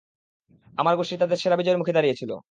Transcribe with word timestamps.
আমার 0.77 0.97
গোষ্ঠী 0.97 1.15
তাদের 1.17 1.37
সেরা 1.37 1.55
বিজয়ের 1.57 1.79
মুখে 1.79 1.93
দাঁড়িয়েছিল। 1.93 2.31